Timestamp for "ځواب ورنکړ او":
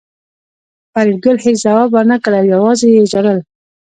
1.65-2.45